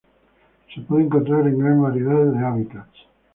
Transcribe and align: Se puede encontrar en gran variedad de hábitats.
Se 0.73 0.81
puede 0.81 1.03
encontrar 1.03 1.45
en 1.47 1.59
gran 1.59 1.79
variedad 1.79 2.25
de 2.25 2.39
hábitats. 2.43 2.89